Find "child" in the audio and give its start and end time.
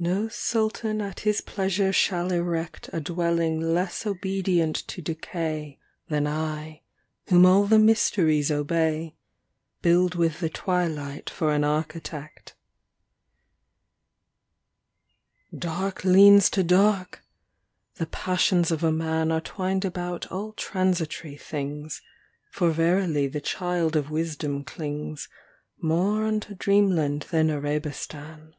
23.40-23.96